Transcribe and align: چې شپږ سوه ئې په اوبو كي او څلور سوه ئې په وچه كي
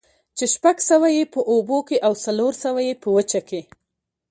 چې 0.37 0.45
شپږ 0.53 0.77
سوه 0.89 1.07
ئې 1.15 1.23
په 1.33 1.39
اوبو 1.51 1.77
كي 1.87 1.97
او 2.07 2.13
څلور 2.25 2.53
سوه 2.63 2.79
ئې 2.87 2.93
په 3.01 3.07
وچه 3.15 3.41
كي 3.49 3.61